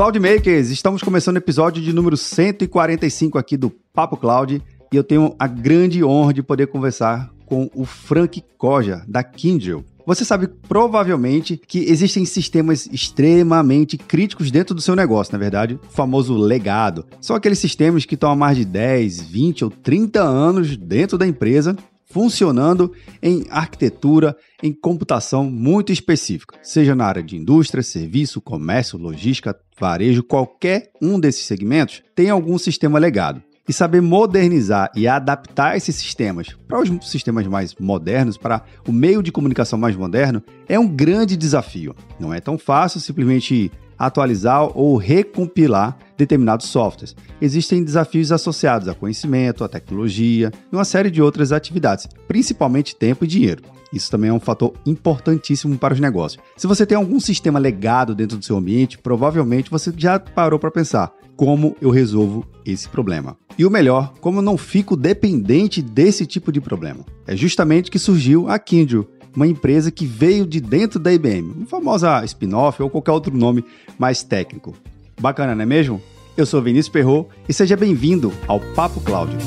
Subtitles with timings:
[0.00, 5.36] Cloudmakers, estamos começando o episódio de número 145 aqui do Papo Cloud e eu tenho
[5.38, 9.84] a grande honra de poder conversar com o Frank Koja, da Kindle.
[10.06, 15.92] Você sabe provavelmente que existem sistemas extremamente críticos dentro do seu negócio, na verdade, o
[15.92, 17.04] famoso legado.
[17.20, 21.26] São aqueles sistemas que estão há mais de 10, 20 ou 30 anos dentro da
[21.26, 21.76] empresa
[22.10, 22.92] funcionando
[23.22, 30.22] em arquitetura, em computação muito específica, seja na área de indústria, serviço, comércio, logística, varejo,
[30.22, 33.42] qualquer um desses segmentos tem algum sistema legado.
[33.68, 39.22] E saber modernizar e adaptar esses sistemas para os sistemas mais modernos, para o meio
[39.22, 41.94] de comunicação mais moderno, é um grande desafio.
[42.18, 47.14] Não é tão fácil simplesmente atualizar ou recompilar determinados softwares.
[47.40, 53.26] Existem desafios associados a conhecimento, a tecnologia e uma série de outras atividades, principalmente tempo
[53.26, 53.62] e dinheiro.
[53.92, 56.42] Isso também é um fator importantíssimo para os negócios.
[56.56, 60.70] Se você tem algum sistema legado dentro do seu ambiente, provavelmente você já parou para
[60.70, 63.36] pensar como eu resolvo esse problema.
[63.58, 67.04] E o melhor, como eu não fico dependente desse tipo de problema.
[67.26, 71.66] É justamente que surgiu a Kindle, uma empresa que veio de dentro da IBM, uma
[71.66, 73.64] famosa spin-off ou qualquer outro nome
[73.98, 74.74] mais técnico.
[75.20, 76.02] Bacana, não é mesmo?
[76.36, 79.38] Eu sou Vinícius Perro e seja bem-vindo ao Papo Cláudio.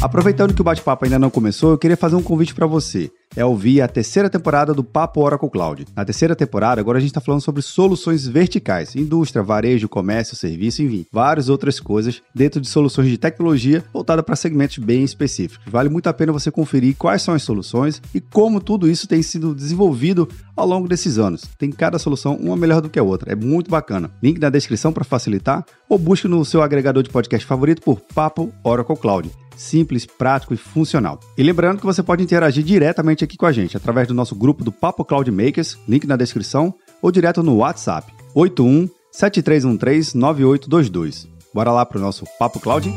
[0.00, 3.44] Aproveitando que o bate-papo ainda não começou, eu queria fazer um convite para você é
[3.44, 5.86] ouvir a terceira temporada do Papo Oracle Cloud.
[5.94, 10.82] Na terceira temporada, agora a gente está falando sobre soluções verticais, indústria, varejo, comércio, serviço,
[10.82, 15.64] enfim, várias outras coisas dentro de soluções de tecnologia voltada para segmentos bem específicos.
[15.70, 19.22] Vale muito a pena você conferir quais são as soluções e como tudo isso tem
[19.22, 21.42] sido desenvolvido ao longo desses anos.
[21.58, 23.32] Tem cada solução uma melhor do que a outra.
[23.32, 24.10] É muito bacana.
[24.22, 28.52] Link na descrição para facilitar ou busque no seu agregador de podcast favorito por Papo
[28.62, 31.20] Oracle Cloud simples, prático e funcional.
[31.36, 34.64] E lembrando que você pode interagir diretamente aqui com a gente através do nosso grupo
[34.64, 41.28] do Papo Cloud Makers, link na descrição, ou direto no WhatsApp 81 7313 9822.
[41.54, 42.92] Bora lá para o nosso Papo Cloud?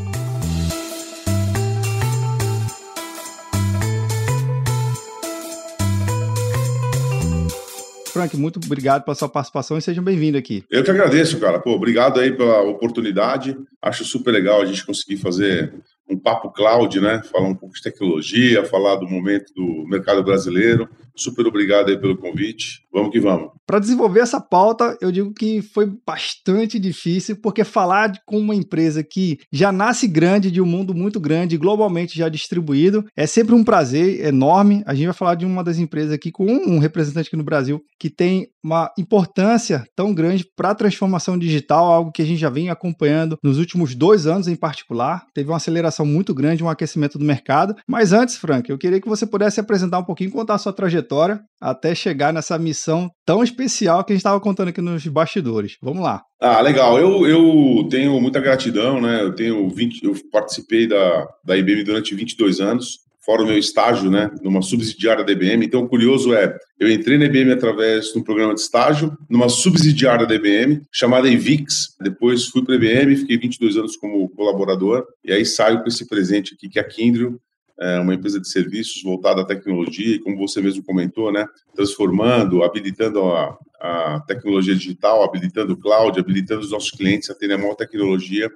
[8.15, 10.63] Frank, muito obrigado pela sua participação e sejam bem-vindos aqui.
[10.71, 11.59] Eu que agradeço, cara.
[11.59, 13.57] Pô, obrigado aí pela oportunidade.
[13.81, 15.73] Acho super legal a gente conseguir fazer
[16.09, 17.21] um papo cloud, né?
[17.31, 20.87] Falar um pouco de tecnologia, falar do momento do mercado brasileiro.
[21.15, 22.83] Super obrigado aí pelo convite.
[22.91, 23.51] Vamos que vamos.
[23.65, 29.03] Para desenvolver essa pauta, eu digo que foi bastante difícil, porque falar com uma empresa
[29.03, 33.63] que já nasce grande, de um mundo muito grande, globalmente já distribuído, é sempre um
[33.63, 34.83] prazer enorme.
[34.85, 37.83] A gente vai falar de uma das empresas aqui com um representante aqui no Brasil
[37.97, 42.49] que tem uma importância tão grande para a transformação digital, algo que a gente já
[42.49, 45.23] vem acompanhando nos últimos dois anos em particular.
[45.35, 47.75] Teve uma aceleração muito grande, um aquecimento do mercado.
[47.87, 51.39] Mas antes, Frank, eu queria que você pudesse apresentar um pouquinho, contar a sua trajetória
[51.61, 55.77] até chegar nessa missão tão especial que a gente estava contando aqui nos bastidores.
[55.81, 56.23] Vamos lá.
[56.41, 56.99] Ah, legal.
[56.99, 59.21] Eu, eu tenho muita gratidão, né?
[59.21, 64.11] Eu tenho 20, eu participei da, da IBM durante 22 anos, fora o meu estágio,
[64.11, 65.65] né, numa subsidiária da IBM.
[65.65, 69.49] Então, o curioso é, eu entrei na IBM através de um programa de estágio, numa
[69.49, 71.95] subsidiária da IBM, chamada Invix.
[71.99, 76.07] Depois fui para a IBM, fiquei 22 anos como colaborador, e aí saio com esse
[76.07, 77.39] presente aqui, que é a Kindle,
[77.77, 82.63] é uma empresa de serviços voltada à tecnologia e, como você mesmo comentou, né, transformando,
[82.63, 87.57] habilitando a, a tecnologia digital, habilitando o cloud, habilitando os nossos clientes a terem a
[87.57, 88.49] maior tecnologia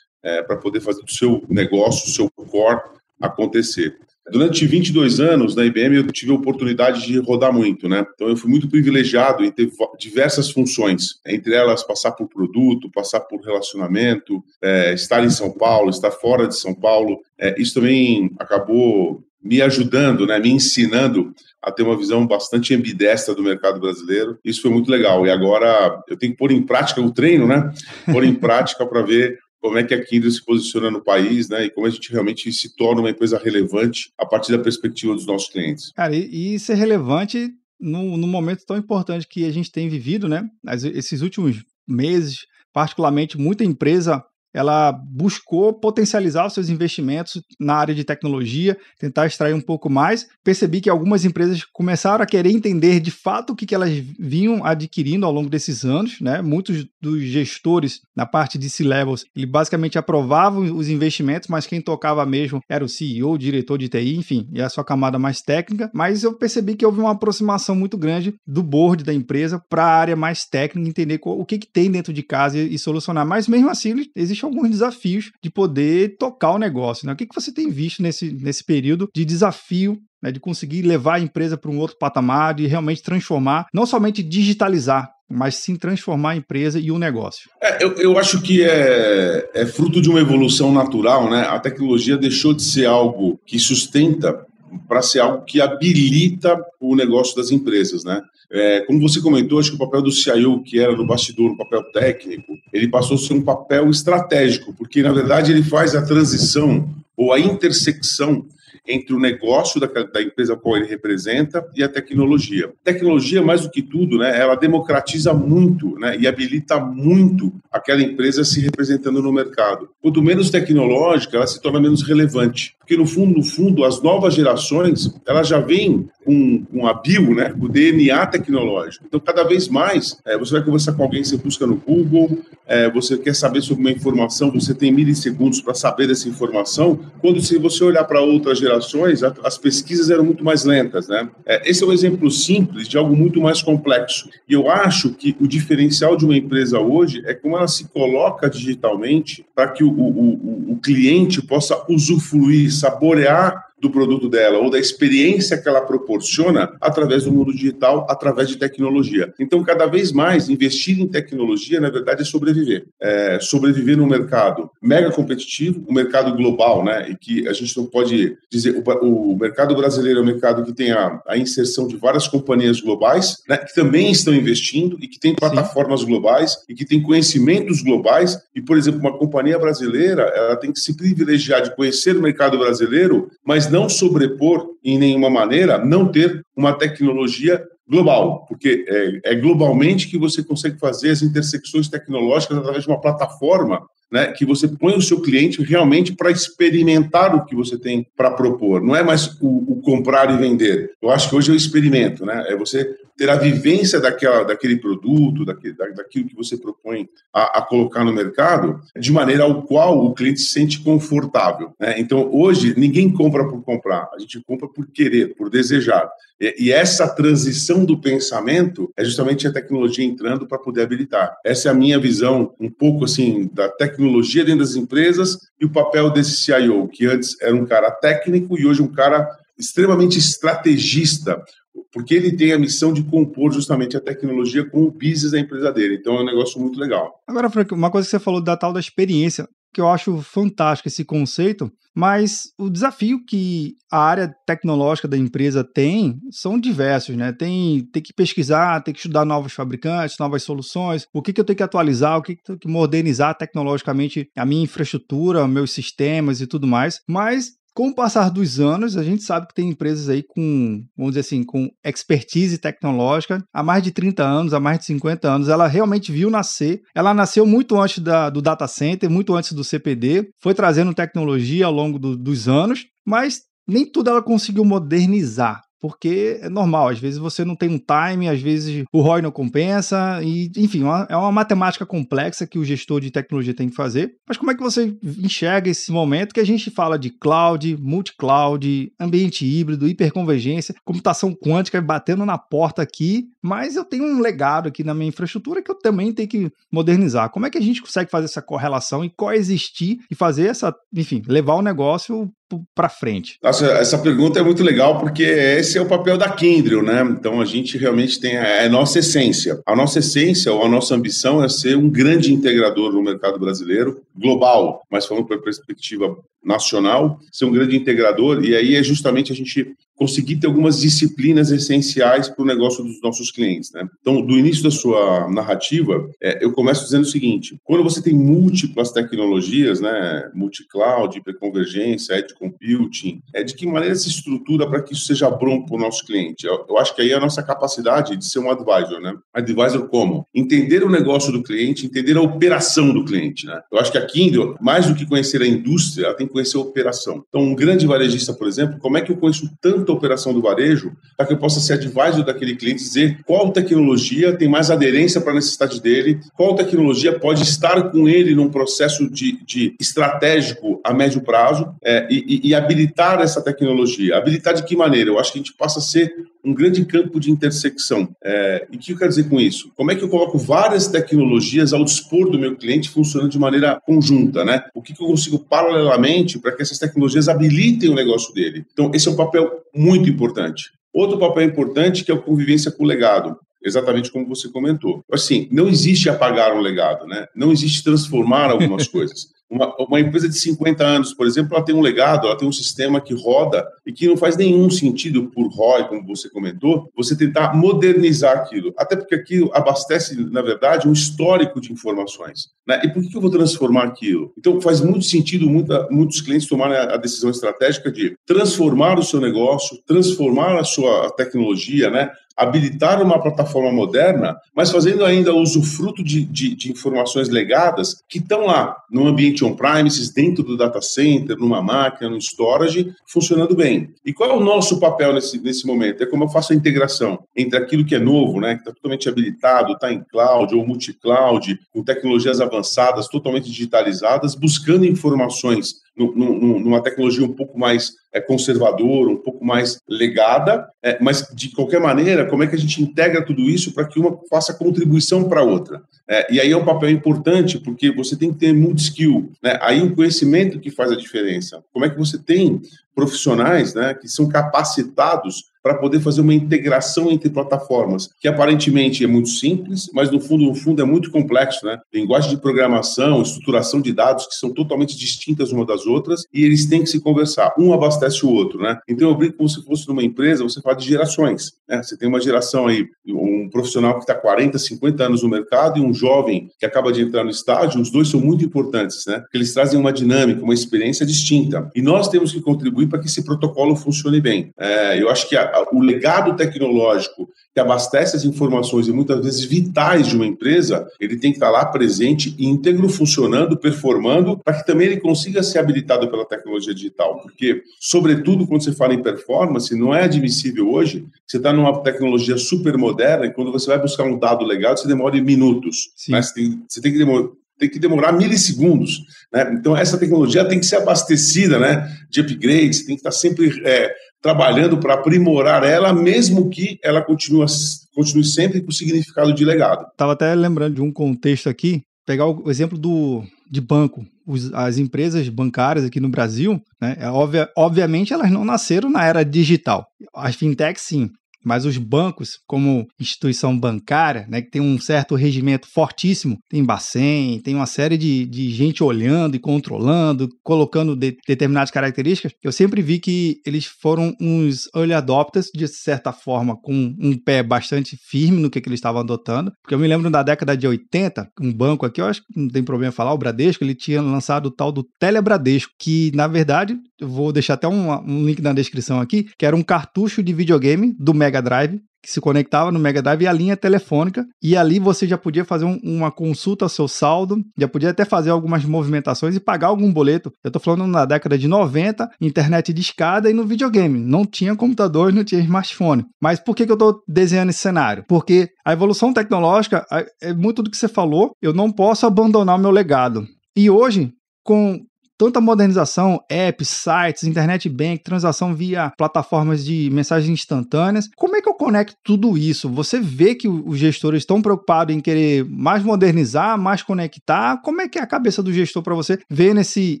[0.22, 2.80] é, para poder fazer o seu negócio, o seu core
[3.20, 3.96] acontecer.
[4.30, 8.06] Durante 22 anos na IBM eu tive a oportunidade de rodar muito, né?
[8.14, 9.68] Então eu fui muito privilegiado em ter
[9.98, 15.90] diversas funções, entre elas passar por produto, passar por relacionamento, é, estar em São Paulo,
[15.90, 17.20] estar fora de São Paulo.
[17.38, 23.34] É, isso também acabou me ajudando, né, me ensinando a ter uma visão bastante ambidestra
[23.34, 24.38] do mercado brasileiro.
[24.44, 25.24] Isso foi muito legal.
[25.26, 27.72] E agora eu tenho que pôr em prática o treino, né?
[28.10, 31.66] Pôr em prática para ver como é que a Kindle se posiciona no país, né?
[31.66, 35.24] E como a gente realmente se torna uma empresa relevante a partir da perspectiva dos
[35.24, 35.92] nossos clientes.
[35.92, 37.48] Cara, e, e ser relevante
[37.80, 40.48] no, momento tão importante que a gente tem vivido, né?
[40.94, 48.04] esses últimos meses, particularmente, muita empresa ela buscou potencializar os seus investimentos na área de
[48.04, 50.26] tecnologia, tentar extrair um pouco mais.
[50.44, 54.64] Percebi que algumas empresas começaram a querer entender de fato o que, que elas vinham
[54.64, 56.20] adquirindo ao longo desses anos.
[56.20, 56.42] Né?
[56.42, 62.24] Muitos dos gestores na parte de C-Levels, ele basicamente aprovavam os investimentos, mas quem tocava
[62.26, 65.90] mesmo era o CEO, o diretor de TI, enfim, e a sua camada mais técnica.
[65.94, 69.96] Mas eu percebi que houve uma aproximação muito grande do board da empresa para a
[69.96, 73.26] área mais técnica, entender o que, que tem dentro de casa e, e solucionar.
[73.26, 77.06] Mas mesmo assim, existe existem alguns desafios de poder tocar o negócio.
[77.06, 77.12] Né?
[77.12, 81.14] O que, que você tem visto nesse, nesse período de desafio né, de conseguir levar
[81.16, 86.30] a empresa para um outro patamar, de realmente transformar, não somente digitalizar, mas sim transformar
[86.30, 87.50] a empresa e o negócio.
[87.60, 91.40] É, eu, eu acho que é, é fruto de uma evolução natural, né?
[91.48, 94.46] A tecnologia deixou de ser algo que sustenta
[94.88, 98.22] para ser algo que habilita o negócio das empresas, né?
[98.50, 101.56] É, como você comentou, acho que o papel do CIO, que era no bastidor, um
[101.56, 106.04] papel técnico, ele passou a ser um papel estratégico, porque na verdade ele faz a
[106.04, 106.86] transição
[107.16, 108.46] ou a intersecção
[108.86, 112.70] entre o negócio da, da empresa qual ele representa e a tecnologia.
[112.82, 118.44] Tecnologia, mais do que tudo, né, ela democratiza muito né, e habilita muito aquela empresa
[118.44, 119.88] se representando no mercado.
[120.00, 122.76] Quanto menos tecnológica, ela se torna menos relevante.
[122.92, 127.34] Porque, no fundo, no fundo, as novas gerações, elas já vêm com, com a bio,
[127.34, 129.04] né, com o DNA tecnológico.
[129.06, 132.90] Então, cada vez mais, é, você vai conversar com alguém, você busca no Google, é,
[132.90, 137.58] você quer saber sobre uma informação, você tem milissegundos para saber dessa informação, quando se
[137.58, 141.28] você olhar para outras gerações, a, as pesquisas eram muito mais lentas, né?
[141.46, 144.28] É, esse é um exemplo simples de algo muito mais complexo.
[144.48, 148.48] E eu acho que o diferencial de uma empresa hoje é como ela se coloca
[148.48, 154.70] digitalmente para que o, o, o, o cliente possa usufruir, saborear do produto dela ou
[154.70, 159.34] da experiência que ela proporciona através do mundo digital, através de tecnologia.
[159.40, 162.86] Então, cada vez mais, investir em tecnologia, na verdade, é sobreviver.
[163.00, 167.10] É sobreviver num mercado mega competitivo, um mercado global, né?
[167.10, 170.72] E que a gente não pode dizer, o, o mercado brasileiro é um mercado que
[170.72, 173.56] tem a, a, inserção de várias companhias globais, né?
[173.56, 176.06] Que também estão investindo e que tem plataformas Sim.
[176.06, 178.38] globais e que tem conhecimentos globais.
[178.54, 182.56] E, por exemplo, uma companhia brasileira, ela tem que se privilegiar de conhecer o mercado
[182.56, 189.34] brasileiro, mas não sobrepor em nenhuma maneira, não ter uma tecnologia global, porque é, é,
[189.34, 194.68] globalmente que você consegue fazer as intersecções tecnológicas através de uma plataforma né, que você
[194.68, 198.82] põe o seu cliente realmente para experimentar o que você tem para propor.
[198.82, 200.90] Não é mais o, o, comprar e vender.
[201.00, 202.44] Eu acho que hoje é o experimento, né?
[202.48, 207.62] É você ter a vivência daquela, daquele produto, daquele, daquilo que você propõe a, a,
[207.62, 211.72] colocar no mercado, de maneira ao qual o cliente se sente confortável.
[211.78, 211.94] Né?
[211.98, 216.10] Então, hoje, ninguém compra por comprar, a gente compra por querer, por desejar.
[216.40, 221.36] E, e essa transição do pensamento é justamente a tecnologia entrando para poder habilitar.
[221.44, 225.70] Essa é a minha visão, um pouco assim, da tecnologia dentro das empresas e o
[225.70, 229.28] papel desse CIO, que antes era um cara técnico e hoje um cara
[229.58, 231.42] extremamente estrategista,
[231.92, 235.72] porque ele tem a missão de compor justamente a tecnologia com o business da empresa
[235.72, 235.96] dele.
[235.96, 237.20] Então é um negócio muito legal.
[237.26, 240.88] Agora, Frank, uma coisa que você falou da tal da experiência, que eu acho fantástico
[240.88, 247.32] esse conceito, mas o desafio que a área tecnológica da empresa tem são diversos, né?
[247.32, 251.44] Tem, tem que pesquisar, tem que estudar novos fabricantes, novas soluções, o que, que eu
[251.44, 255.70] tenho que atualizar, o que, que eu tenho que modernizar tecnologicamente a minha infraestrutura, meus
[255.70, 257.00] sistemas e tudo mais.
[257.06, 261.12] Mas com o passar dos anos, a gente sabe que tem empresas aí com, vamos
[261.12, 265.48] dizer assim, com expertise tecnológica há mais de 30 anos, há mais de 50 anos.
[265.48, 266.82] Ela realmente viu nascer.
[266.94, 271.66] Ela nasceu muito antes da, do data center, muito antes do CPD, foi trazendo tecnologia
[271.66, 277.00] ao longo do, dos anos, mas nem tudo ela conseguiu modernizar porque é normal, às
[277.00, 281.16] vezes você não tem um time, às vezes o ROI não compensa, e enfim, é
[281.16, 284.14] uma matemática complexa que o gestor de tecnologia tem que fazer.
[284.28, 288.92] Mas como é que você enxerga esse momento que a gente fala de cloud, multi-cloud,
[289.00, 294.84] ambiente híbrido, hiperconvergência, computação quântica batendo na porta aqui, mas eu tenho um legado aqui
[294.84, 297.28] na minha infraestrutura que eu também tenho que modernizar.
[297.30, 301.22] Como é que a gente consegue fazer essa correlação e coexistir e fazer essa, enfim,
[301.26, 302.30] levar o negócio
[302.74, 303.38] para frente?
[303.42, 307.02] Nossa, essa pergunta é muito legal porque esse é o papel da Kindle, né?
[307.02, 309.60] Então a gente realmente tem a, é a nossa essência.
[309.66, 314.02] A nossa essência ou a nossa ambição é ser um grande integrador no mercado brasileiro,
[314.14, 319.34] global, mas falando para perspectiva nacional, ser um grande integrador, e aí é justamente a
[319.34, 323.70] gente conseguir ter algumas disciplinas essenciais para o negócio dos nossos clientes.
[323.72, 323.86] Né?
[324.00, 328.14] Então, do início da sua narrativa, é, eu começo dizendo o seguinte: quando você tem
[328.14, 334.94] múltiplas tecnologias, né, multi-cloud, hiperconvergência, edge computing, é de que maneira se estrutura para que
[334.94, 336.44] isso seja bom para o nosso cliente?
[336.44, 339.00] Eu, eu, acho que aí é a nossa capacidade de ser um advisor.
[339.00, 339.14] Né?
[339.32, 340.26] Advisor como?
[340.34, 343.46] Entender o negócio do cliente, entender a operação do cliente.
[343.46, 343.60] Né?
[343.70, 346.56] Eu acho que a Kindle, mais do que conhecer a indústria, ela tem que conhecer
[346.56, 347.24] a operação.
[347.28, 350.42] Então, um grande varejista, por exemplo, como é que eu conheço tanto a operação do
[350.42, 355.20] varejo para que eu possa ser advisor daquele cliente, dizer qual tecnologia tem mais aderência
[355.20, 360.80] para a necessidade dele, qual tecnologia pode estar com ele num processo de, de estratégico
[360.84, 364.16] a médio prazo é, e, e, habilitar essa tecnologia.
[364.16, 365.10] Habilitar de que maneira?
[365.10, 368.08] Eu acho que a gente passa a ser um grande campo de intersecção.
[368.22, 369.70] É, e o que eu quero dizer com isso?
[369.76, 373.80] Como é que eu coloco várias tecnologias ao dispor do meu cliente funcionando de maneira
[373.84, 374.62] conjunta, né?
[374.74, 378.64] O que, que eu consigo paralelamente para que essas tecnologias habilitem o negócio dele?
[378.72, 380.70] Então, esse é um papel muito importante.
[380.92, 385.04] Outro papel importante que é a convivência com o legado exatamente como você comentou.
[385.10, 387.26] Assim, não existe apagar um legado, né?
[387.34, 389.28] Não existe transformar algumas coisas.
[389.52, 392.52] Uma, uma, empresa de 50 anos, por exemplo, ela tem um legado, ela tem um
[392.52, 397.14] sistema que roda e que não faz nenhum sentido por ROI, como você comentou, você
[397.14, 398.72] tentar modernizar aquilo.
[398.78, 402.48] Até porque aquilo abastece, na verdade, um histórico de informações.
[402.66, 402.80] Né?
[402.82, 404.32] E por que eu vou transformar aquilo?
[404.38, 409.02] Então, faz muito sentido muita, muitos clientes tomarem a, a decisão estratégica de transformar o
[409.02, 412.10] seu negócio, transformar a sua tecnologia, né?
[412.36, 418.46] habilitar uma plataforma moderna, mas fazendo ainda usufruto de, de, de informações legadas que estão
[418.46, 423.90] lá no ambiente on-premises, dentro do data center, numa máquina, no storage, funcionando bem.
[424.04, 426.02] E qual é o nosso papel nesse, nesse momento?
[426.02, 429.08] É como eu faço a integração entre aquilo que é novo, né, que está totalmente
[429.08, 437.24] habilitado, está em cloud ou multi-cloud, com tecnologias avançadas, totalmente digitalizadas, buscando informações numa tecnologia
[437.24, 442.42] um pouco mais é, conservadora, um pouco mais legada, é, mas de qualquer maneira, como
[442.42, 445.82] é que a gente integra tudo isso para que uma faça contribuição para a outra?
[446.12, 449.58] É, e aí é um papel importante, porque você tem que ter multi-skill, né?
[449.62, 451.64] aí o conhecimento que faz a diferença.
[451.72, 452.60] Como é que você tem
[452.94, 459.06] profissionais né, que são capacitados para poder fazer uma integração entre plataformas, que aparentemente é
[459.06, 461.78] muito simples, mas no fundo, no fundo é muito complexo, né?
[461.94, 466.66] Linguagem de programação, estruturação de dados que são totalmente distintas uma das outras e eles
[466.66, 467.54] têm que se conversar.
[467.56, 468.78] Um abastece o outro, né?
[468.88, 471.80] Então eu brinco como se fosse numa empresa, você fala de gerações, né?
[471.82, 475.82] Você tem uma geração aí, um profissional que está 40, 50 anos no mercado e
[475.82, 479.20] um jovem que acaba de entrar no estágio, os dois são muito importantes, né?
[479.20, 481.70] Porque eles trazem uma dinâmica, uma experiência distinta.
[481.74, 484.52] E nós temos que contribuir para que esse protocolo funcione bem.
[484.58, 489.44] É, eu acho que a, o legado tecnológico que abastece as informações e muitas vezes
[489.44, 494.66] vitais de uma empresa, ele tem que estar lá presente, íntegro, funcionando, performando, para que
[494.66, 497.20] também ele consiga ser habilitado pela tecnologia digital.
[497.20, 502.36] Porque, sobretudo, quando você fala em performance, não é admissível hoje você está numa tecnologia
[502.36, 505.90] super moderna e quando você vai buscar um dado legal, você demora minutos.
[506.08, 506.20] Né?
[506.20, 507.28] Você, tem, você tem que demorar
[507.62, 509.04] tem que demorar milissegundos.
[509.32, 509.54] Né?
[509.54, 513.94] Então, essa tecnologia tem que ser abastecida né, de upgrades, tem que estar sempre é,
[514.20, 517.46] trabalhando para aprimorar ela, mesmo que ela continue,
[517.94, 519.86] continue sempre com significado de legado.
[519.92, 524.04] Estava até lembrando de um contexto aqui, pegar o exemplo do, de banco.
[524.26, 529.04] Os, as empresas bancárias aqui no Brasil, né, é obvia, obviamente elas não nasceram na
[529.04, 529.86] era digital.
[530.12, 531.10] As fintechs sim,
[531.44, 537.40] mas os bancos, como instituição bancária, né, que tem um certo regimento fortíssimo, tem Bacen,
[537.40, 542.82] tem uma série de, de gente olhando e controlando, colocando de, determinadas características, eu sempre
[542.82, 548.38] vi que eles foram uns early adopters, de certa forma, com um pé bastante firme
[548.38, 551.52] no que, que eles estavam adotando, porque eu me lembro da década de 80, um
[551.52, 554.50] banco aqui, eu acho que não tem problema falar, o Bradesco, ele tinha lançado o
[554.50, 559.00] tal do Telebradesco, que, na verdade, eu vou deixar até um, um link na descrição
[559.00, 563.00] aqui, que era um cartucho de videogame do Mega Drive, que se conectava no Mega
[563.00, 566.68] Drive e a linha telefônica, e ali você já podia fazer um, uma consulta ao
[566.68, 570.32] seu saldo, já podia até fazer algumas movimentações e pagar algum boleto.
[570.42, 574.00] Eu tô falando na década de 90, internet de escada e no videogame.
[574.00, 576.04] Não tinha computador, não tinha smartphone.
[576.20, 578.04] Mas por que, que eu tô desenhando esse cenário?
[578.08, 579.86] Porque a evolução tecnológica
[580.20, 583.26] é muito do que você falou, eu não posso abandonar o meu legado.
[583.56, 584.12] E hoje,
[584.44, 584.80] com
[585.22, 591.08] tanta modernização, apps, sites, internet bank, transação via plataformas de mensagens instantâneas.
[591.14, 592.68] Como é que eu conecto tudo isso?
[592.68, 597.60] Você vê que os gestores estão preocupados em querer mais modernizar, mais conectar.
[597.62, 600.00] Como é que é a cabeça do gestor para você ver nesse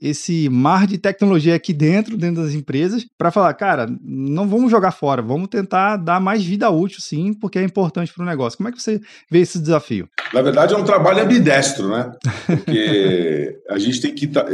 [0.00, 4.92] esse mar de tecnologia aqui dentro, dentro das empresas, para falar, cara, não vamos jogar
[4.92, 8.56] fora, vamos tentar dar mais vida útil, sim, porque é importante para o negócio.
[8.56, 8.98] Como é que você
[9.30, 10.08] vê esse desafio?
[10.32, 12.10] Na verdade, é um trabalho ambidestro, né?
[12.46, 14.26] Porque a gente tem que.
[14.26, 14.46] Tá,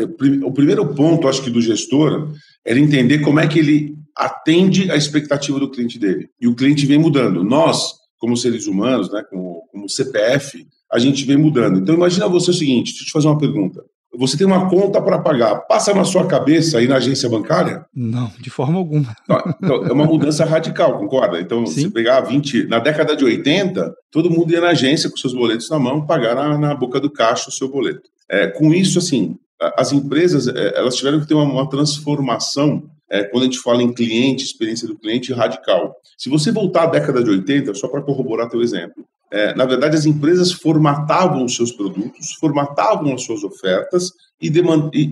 [0.43, 2.33] o primeiro ponto, acho que, do gestor
[2.65, 6.29] é entender como é que ele atende a expectativa do cliente dele.
[6.41, 7.45] E o cliente vem mudando.
[7.45, 11.79] Nós, como seres humanos, né, como, como CPF, a gente vem mudando.
[11.79, 13.85] Então, imagina você o seguinte: deixa eu te fazer uma pergunta.
[14.19, 15.57] Você tem uma conta para pagar.
[15.67, 17.85] Passa na sua cabeça aí na agência bancária?
[17.95, 19.15] Não, de forma alguma.
[19.63, 21.39] Então, é uma mudança radical, concorda?
[21.39, 21.83] Então, Sim.
[21.83, 22.67] se pegar 20.
[22.67, 26.35] Na década de 80, todo mundo ia na agência com seus boletos na mão, pagar
[26.35, 28.09] na, na boca do caixa o seu boleto.
[28.31, 29.37] É, com isso, assim,
[29.77, 33.83] as empresas é, elas tiveram que ter uma, uma transformação é, quando a gente fala
[33.83, 35.97] em cliente, experiência do cliente radical.
[36.19, 39.97] Se você voltar à década de 80, só para corroborar teu exemplo, é, na verdade,
[39.97, 44.53] as empresas formatavam os seus produtos, formatavam as suas ofertas e,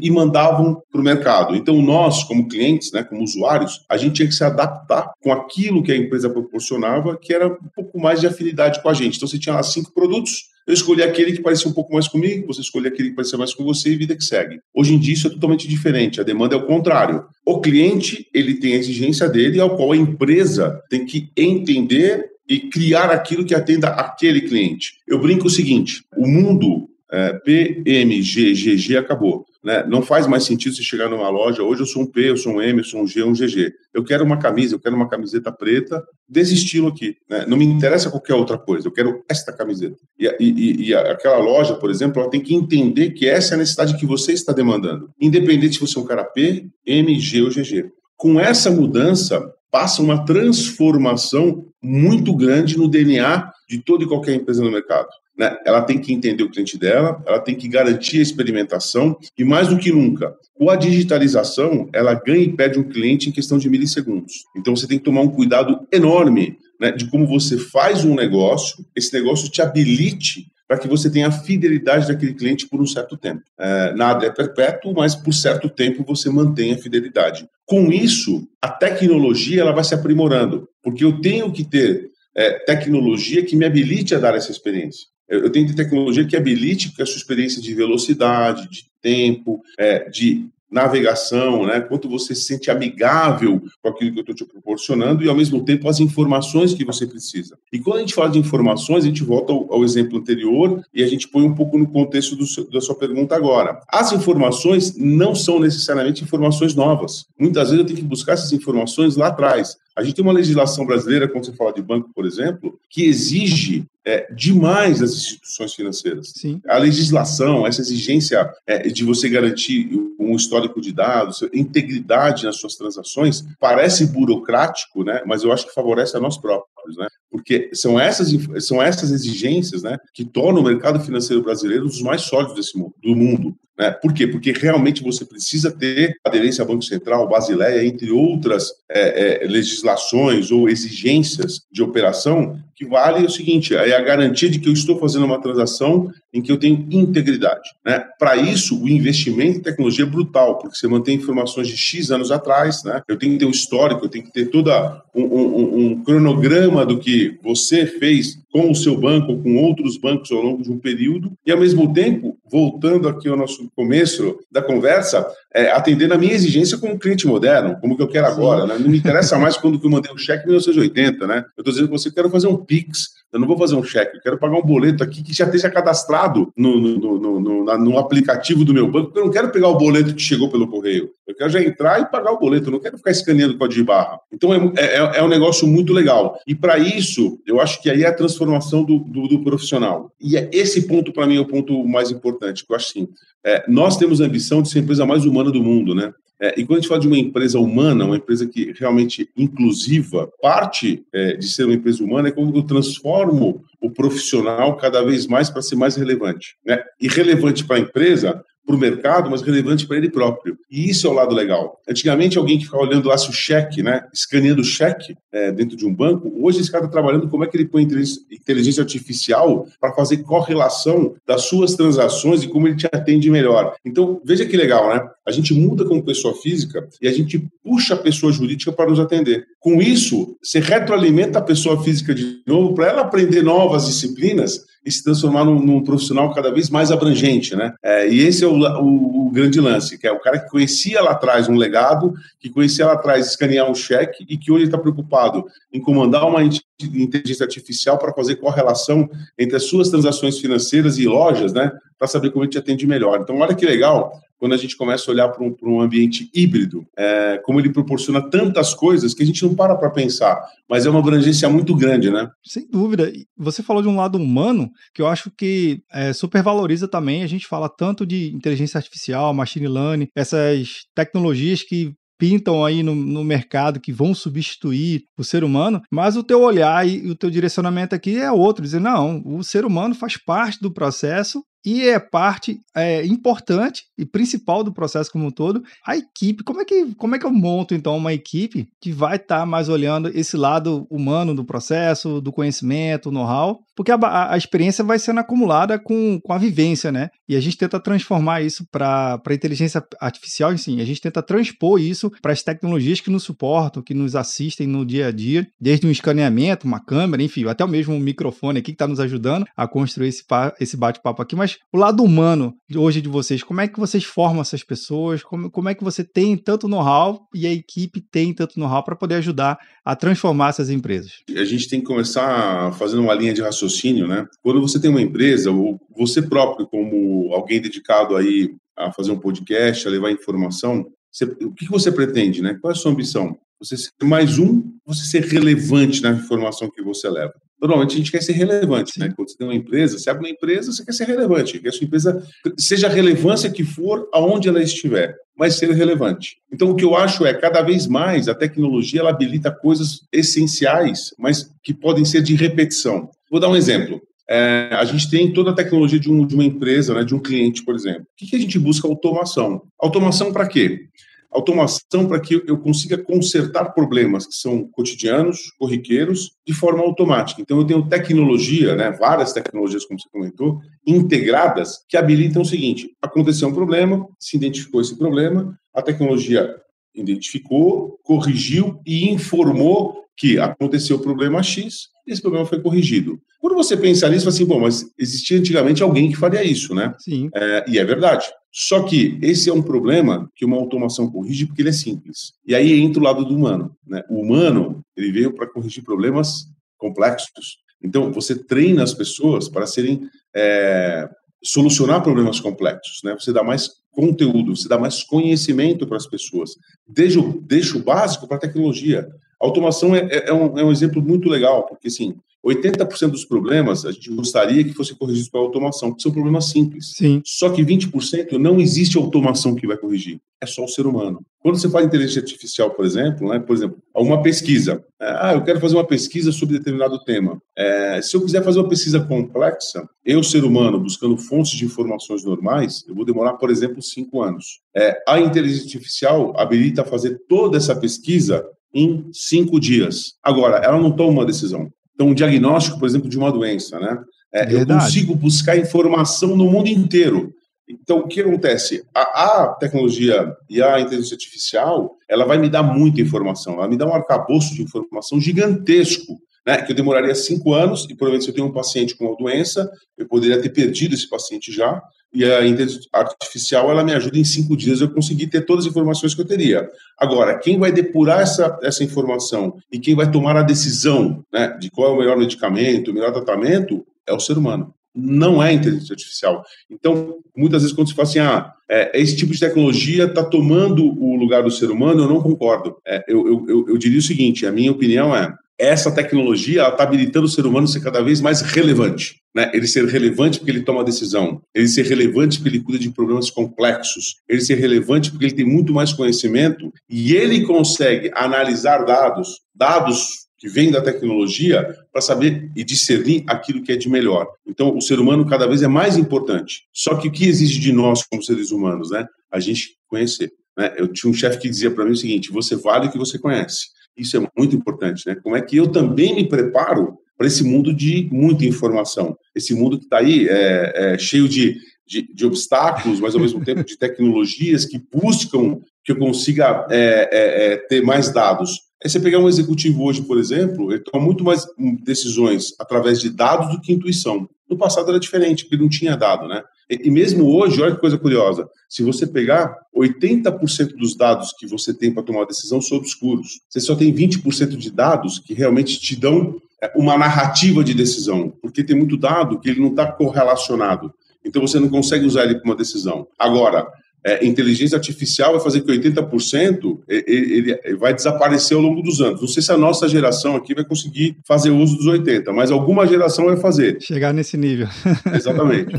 [0.02, 1.56] e, mandavam para o mercado.
[1.56, 5.82] Então, nós, como clientes, né, como usuários, a gente tinha que se adaptar com aquilo
[5.82, 9.16] que a empresa proporcionava, que era um pouco mais de afinidade com a gente.
[9.16, 12.46] Então, você tinha lá cinco produtos, eu escolhi aquele que parecia um pouco mais comigo,
[12.46, 14.60] você escolhe aquele que parecia mais com você e vida que segue.
[14.74, 17.24] Hoje em dia isso é totalmente diferente, a demanda é o contrário.
[17.44, 22.60] O cliente, ele tem a exigência dele, ao qual a empresa tem que entender e
[22.60, 24.94] criar aquilo que atenda aquele cliente.
[25.06, 29.46] Eu brinco o seguinte, o mundo é, PMGGG acabou.
[29.62, 29.82] Né?
[29.88, 32.54] Não faz mais sentido você chegar numa loja, hoje eu sou um P, eu sou
[32.54, 33.72] um M, eu sou um G, um GG.
[33.94, 37.16] Eu quero uma camisa, eu quero uma camiseta preta desse estilo aqui.
[37.30, 37.46] Né?
[37.48, 39.96] Não me interessa qualquer outra coisa, eu quero esta camiseta.
[40.18, 43.58] E, e, e, aquela loja, por exemplo, ela tem que entender que essa é a
[43.58, 47.48] necessidade que você está demandando, independente se você é um cara P, M, G ou
[47.48, 47.90] GG.
[48.16, 54.62] Com essa mudança, passa uma transformação muito grande no DNA de toda e qualquer empresa
[54.62, 55.08] no mercado.
[55.36, 55.56] Né?
[55.66, 59.68] Ela tem que entender o cliente dela, ela tem que garantir a experimentação e, mais
[59.68, 63.68] do que nunca, com a digitalização, ela ganha e perde um cliente em questão de
[63.68, 64.44] milissegundos.
[64.56, 68.84] Então, você tem que tomar um cuidado enorme né, de como você faz um negócio,
[68.96, 73.16] esse negócio te habilite para que você tenha a fidelidade daquele cliente por um certo
[73.16, 73.42] tempo.
[73.58, 77.46] É, nada é perpétuo, mas por certo tempo você mantém a fidelidade.
[77.66, 83.44] Com isso, a tecnologia ela vai se aprimorando, porque eu tenho que ter é, tecnologia
[83.44, 85.08] que me habilite a dar essa experiência.
[85.26, 90.46] Eu tenho de tecnologia que habilite a sua experiência de velocidade, de tempo, é, de
[90.74, 91.80] navegação, né?
[91.80, 95.64] Quanto você se sente amigável com aquilo que eu estou te proporcionando e, ao mesmo
[95.64, 97.56] tempo, as informações que você precisa.
[97.72, 101.04] E quando a gente fala de informações, a gente volta ao, ao exemplo anterior e
[101.04, 103.80] a gente põe um pouco no contexto seu, da sua pergunta agora.
[103.88, 107.24] As informações não são necessariamente informações novas.
[107.38, 109.76] Muitas vezes eu tenho que buscar essas informações lá atrás.
[109.96, 113.86] A gente tem uma legislação brasileira, quando você fala de banco, por exemplo, que exige
[114.04, 116.32] é, demais das instituições financeiras.
[116.34, 116.60] Sim.
[116.68, 122.74] A legislação, essa exigência é, de você garantir um histórico de dados, integridade nas suas
[122.74, 125.22] transações, parece burocrático, né?
[125.24, 126.73] mas eu acho que favorece a nós próprios.
[126.96, 127.06] Né?
[127.30, 128.28] Porque são essas,
[128.64, 132.76] são essas exigências né, que tornam o mercado financeiro brasileiro um dos mais sólidos desse
[132.76, 133.56] mundo, do mundo.
[133.78, 133.90] Né?
[133.90, 134.26] Por quê?
[134.26, 140.50] Porque realmente você precisa ter aderência ao Banco Central, Basileia, entre outras é, é, legislações
[140.50, 144.98] ou exigências de operação, que vale o seguinte: é a garantia de que eu estou
[144.98, 147.70] fazendo uma transação em que eu tenho integridade.
[147.84, 148.04] Né?
[148.18, 152.32] Para isso, o investimento em tecnologia é brutal, porque você mantém informações de X anos
[152.32, 153.02] atrás, né?
[153.08, 154.70] eu tenho que ter um histórico, eu tenho que ter todo
[155.14, 160.30] um, um, um cronograma do que você fez com o seu banco, com outros bancos
[160.30, 164.62] ao longo de um período, e ao mesmo tempo, voltando aqui ao nosso começo da
[164.62, 168.64] conversa, é, atendendo a minha exigência como cliente moderno, como que eu quero agora.
[168.64, 168.76] Né?
[168.78, 171.38] Não me interessa mais quando que eu mandei um cheque em 1980, né?
[171.56, 174.16] Eu estou dizendo que você quer fazer um Pix, eu não vou fazer um cheque,
[174.16, 177.98] eu quero pagar um boleto aqui que já esteja cadastrado no, no, no, no, no
[177.98, 181.10] aplicativo do meu banco, eu não quero pegar o boleto que chegou pelo correio.
[181.26, 183.84] Eu quero já entrar e pagar o boleto, eu não quero ficar escaneando código de
[183.84, 184.20] barra.
[184.32, 186.38] Então é, é, é um negócio muito legal.
[186.46, 190.12] E para isso, eu acho que aí é a transformação do, do, do profissional.
[190.20, 193.08] E é esse ponto, para mim, é o ponto mais importante, que eu acho assim.
[193.44, 196.12] É, nós temos a ambição de ser a empresa mais humana do mundo, né?
[196.40, 200.28] É, e quando a gente fala de uma empresa humana, uma empresa que realmente inclusiva,
[200.42, 205.26] parte é, de ser uma empresa humana é quando eu transformo o profissional cada vez
[205.26, 206.56] mais para ser mais relevante.
[206.64, 206.82] Né?
[206.98, 210.56] E relevante para a empresa para o mercado, mas relevante para ele próprio.
[210.70, 211.78] E isso é o lado legal.
[211.88, 215.76] Antigamente, alguém que ficava olhando lá se o cheque, né, escaneando o cheque é, dentro
[215.76, 219.66] de um banco, hoje esse cara está trabalhando como é que ele põe inteligência artificial
[219.80, 223.74] para fazer correlação das suas transações e como ele te atende melhor.
[223.84, 225.06] Então, veja que legal, né?
[225.26, 229.00] A gente muda como pessoa física e a gente puxa a pessoa jurídica para nos
[229.00, 229.46] atender.
[229.58, 234.92] Com isso, você retroalimenta a pessoa física de novo para ela aprender novas disciplinas e
[234.92, 237.74] se transformar num, num, profissional cada vez mais abrangente, né?
[237.82, 241.00] É, e esse é o, o, o, grande lance, que é o cara que conhecia
[241.00, 244.76] lá atrás um legado, que conhecia lá atrás escanear um cheque e que hoje está
[244.76, 246.42] preocupado em comandar uma
[246.82, 249.08] inteligência artificial para fazer correlação
[249.38, 251.72] entre as suas transações financeiras e lojas, né?
[251.98, 253.20] Para saber como ele te atende melhor.
[253.20, 254.12] Então, olha que legal
[254.44, 258.20] quando a gente começa a olhar para um, um, ambiente híbrido, é, como ele proporciona
[258.20, 262.10] tantas coisas que a gente não para para pensar, mas é uma abrangência muito grande,
[262.10, 262.28] né?
[262.44, 263.10] Sem dúvida.
[263.38, 267.22] Você falou de um lado humano que eu acho que é, supervaloriza também.
[267.22, 272.94] A gente fala tanto de inteligência artificial, machine learning, essas tecnologias que pintam aí no,
[272.94, 277.30] no, mercado que vão substituir o ser humano, mas o teu olhar e o teu
[277.30, 281.98] direcionamento aqui é outro, dizer, não, o ser humano faz parte do processo e é
[281.98, 285.62] parte é, importante e principal do processo como um todo.
[285.84, 289.16] A equipe, como é que, como é que eu monto então uma equipe que vai
[289.16, 294.36] estar tá mais olhando esse lado humano do processo, do conhecimento, know-how, porque a, a
[294.36, 297.10] experiência vai sendo acumulada com, com a vivência, né?
[297.28, 301.80] E a gente tenta transformar isso para a inteligência artificial, enfim, a gente tenta transpor
[301.80, 305.86] isso para as tecnologias que nos suportam, que nos assistem no dia a dia, desde
[305.86, 309.66] um escaneamento, uma câmera, enfim, até o mesmo microfone aqui que está nos ajudando a
[309.66, 310.24] construir esse,
[310.60, 311.34] esse bate-papo aqui.
[311.34, 315.22] Mas o lado humano hoje de vocês, como é que vocês formam essas pessoas?
[315.22, 318.96] Como, como é que você tem tanto know-how e a equipe tem tanto know-how para
[318.96, 321.12] poder ajudar a transformar essas empresas?
[321.36, 323.63] A gente tem que começar fazendo uma linha de raciocínio,
[324.06, 324.26] né?
[324.42, 329.18] Quando você tem uma empresa, ou você próprio, como alguém dedicado aí a fazer um
[329.18, 332.58] podcast, a levar informação, você, o que você pretende, né?
[332.60, 333.38] Qual é a sua ambição?
[333.58, 337.34] Você ser mais um, você ser relevante na informação que você leva.
[337.66, 339.10] Normalmente a gente quer ser relevante, né?
[339.16, 341.68] Quando você tem uma empresa, você abre uma empresa, você quer ser relevante, quer que
[341.68, 342.22] a sua empresa
[342.58, 346.36] seja a relevância que for aonde ela estiver, mas ser relevante.
[346.52, 351.14] Então o que eu acho é cada vez mais a tecnologia ela habilita coisas essenciais,
[351.18, 353.08] mas que podem ser de repetição.
[353.30, 354.00] Vou dar um exemplo.
[354.28, 357.18] É, a gente tem toda a tecnologia de, um, de, uma empresa, né, de um
[357.18, 358.02] cliente, por exemplo.
[358.02, 358.86] O que, que a gente busca?
[358.86, 359.62] Automação.
[359.78, 360.86] Automação para quê?
[361.34, 367.42] Automação para que eu consiga consertar problemas que são cotidianos, corriqueiros, de forma automática.
[367.42, 372.90] Então, eu tenho tecnologia, né, várias tecnologias, como você comentou, integradas, que habilitam o seguinte:
[373.02, 376.54] aconteceu um problema, se identificou esse problema, a tecnologia
[376.94, 383.20] identificou, corrigiu e informou que aconteceu o problema X esse problema foi corrigido.
[383.40, 386.94] Quando você pensa nisso, assim, bom, mas existia antigamente alguém que faria isso, né?
[386.98, 387.30] Sim.
[387.34, 388.26] É, e é verdade.
[388.52, 392.34] Só que esse é um problema que uma automação corrige porque ele é simples.
[392.46, 393.74] E aí entra o lado do humano.
[393.86, 394.02] Né?
[394.08, 396.46] O humano, ele veio para corrigir problemas
[396.78, 397.58] complexos.
[397.82, 401.08] Então, você treina as pessoas para serem é,
[401.42, 403.14] solucionar problemas complexos, né?
[403.18, 406.56] Você dá mais conteúdo, você dá mais conhecimento para as pessoas.
[406.86, 409.08] Deixa, deixa o básico para a tecnologia.
[409.40, 413.24] A automação é, é, é, um, é um exemplo muito legal, porque, assim, 80% dos
[413.24, 416.92] problemas a gente gostaria que fosse corrigidos pela automação, porque são problemas simples.
[416.94, 417.22] Sim.
[417.24, 420.20] Só que 20% não existe automação que vai corrigir.
[420.40, 421.24] É só o ser humano.
[421.40, 424.84] Quando você fala inteligência artificial, por exemplo, né, por exemplo, uma pesquisa.
[425.00, 427.40] É, ah, eu quero fazer uma pesquisa sobre determinado tema.
[427.56, 432.24] É, se eu quiser fazer uma pesquisa complexa, eu, ser humano, buscando fontes de informações
[432.24, 434.60] normais, eu vou demorar, por exemplo, cinco anos.
[434.76, 440.14] É, a inteligência artificial habilita a fazer toda essa pesquisa em cinco dias.
[440.22, 441.70] Agora, ela não toma uma decisão.
[441.94, 443.98] Então, um diagnóstico, por exemplo, de uma doença, né?
[444.32, 447.32] É, eu consigo buscar informação no mundo inteiro.
[447.68, 448.84] Então, o que acontece?
[448.94, 453.76] A, a, tecnologia e a inteligência artificial, ela vai me dar muita informação, ela me
[453.76, 456.60] dá um arcabouço de informação gigantesco, né?
[456.62, 459.70] Que eu demoraria cinco anos, e provavelmente se eu tenho um paciente com uma doença,
[459.96, 461.80] eu poderia ter perdido esse paciente já,
[462.14, 465.70] e a inteligência artificial ela me ajuda em cinco dias eu conseguir ter todas as
[465.70, 466.70] informações que eu teria.
[466.96, 471.70] Agora, quem vai depurar essa, essa informação e quem vai tomar a decisão né, de
[471.70, 474.72] qual é o melhor medicamento, o melhor tratamento, é o ser humano.
[474.94, 476.44] Não é inteligência artificial.
[476.70, 480.84] Então, muitas vezes, quando se fala assim, ah, é, esse tipo de tecnologia está tomando
[480.84, 482.76] o lugar do ser humano, eu não concordo.
[482.86, 487.26] É, eu, eu, eu diria o seguinte: a minha opinião é essa tecnologia está habilitando
[487.26, 489.16] o ser humano a ser cada vez mais relevante.
[489.34, 489.50] Né?
[489.54, 493.30] Ele ser relevante porque ele toma decisão, ele ser relevante porque ele cuida de problemas
[493.30, 499.40] complexos, ele ser relevante porque ele tem muito mais conhecimento e ele consegue analisar dados,
[499.54, 504.28] dados que vêm da tecnologia, para saber e discernir aquilo que é de melhor.
[504.46, 506.64] Então, o ser humano cada vez é mais importante.
[506.70, 509.06] Só que o que exige de nós como seres humanos, né?
[509.32, 510.30] A gente conhecer.
[510.54, 510.74] Né?
[510.76, 513.18] Eu tinha um chefe que dizia para mim o seguinte: você vale o que você
[513.18, 513.68] conhece.
[513.96, 515.14] Isso é muito importante, né?
[515.14, 519.78] Como é que eu também me preparo para esse mundo de muita informação, esse mundo
[519.78, 523.78] que está aí é, é, cheio de, de, de, obstáculos, mas ao mesmo tempo de
[523.78, 528.62] tecnologias que buscam que eu consiga é, é, é ter mais dados.
[528.82, 531.46] Aí você pegar um executivo hoje, por exemplo, ele toma muito mais
[531.82, 534.28] decisões através de dados do que intuição.
[534.48, 536.42] No passado era diferente, porque não tinha dado, né?
[536.68, 541.74] E mesmo hoje, olha que coisa curiosa, se você pegar 80% dos dados que você
[541.74, 543.40] tem para tomar uma decisão são obscuros.
[543.48, 548.32] Você só tem 20% de dados que realmente te dão é, uma narrativa de decisão,
[548.40, 550.92] porque tem muito dado que ele não está correlacionado.
[551.24, 553.06] Então você não consegue usar ele para uma decisão.
[553.18, 553.66] Agora,
[554.06, 559.20] é, inteligência artificial vai fazer que 80% ele, ele, vai desaparecer ao longo dos anos.
[559.20, 562.86] Não sei se a nossa geração aqui vai conseguir fazer uso dos 80, mas alguma
[562.86, 563.78] geração vai fazer.
[563.80, 564.68] Chegar nesse nível.
[565.14, 565.72] Exatamente.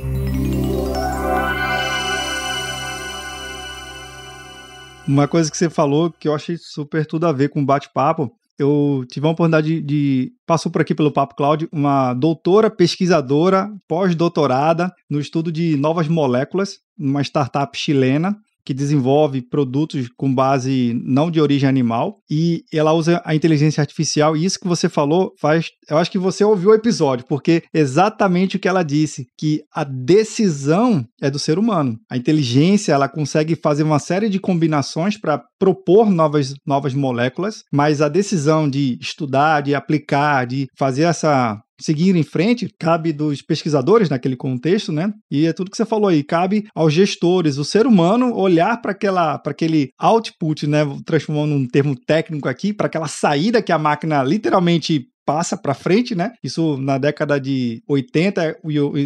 [5.07, 8.31] Uma coisa que você falou que eu achei super tudo a ver com bate-papo.
[8.57, 10.33] Eu tive a oportunidade de, de.
[10.47, 16.79] Passou por aqui pelo Papo Cloud uma doutora pesquisadora, pós-doutorada, no estudo de novas moléculas,
[16.97, 18.35] numa startup chilena.
[18.65, 24.35] Que desenvolve produtos com base não de origem animal e ela usa a inteligência artificial.
[24.35, 25.69] E isso que você falou faz.
[25.89, 29.83] Eu acho que você ouviu o episódio, porque exatamente o que ela disse, que a
[29.83, 31.97] decisão é do ser humano.
[32.09, 38.01] A inteligência ela consegue fazer uma série de combinações para propor novas, novas moléculas, mas
[38.01, 44.09] a decisão de estudar, de aplicar, de fazer essa seguir em frente, cabe dos pesquisadores
[44.09, 45.11] naquele contexto, né?
[45.29, 48.91] E é tudo que você falou aí, cabe aos gestores, o ser humano olhar para
[48.91, 53.77] aquela para aquele output, né, transformando um termo técnico aqui, para aquela saída que a
[53.77, 56.31] máquina literalmente passa para frente, né?
[56.43, 58.59] Isso na década de 80,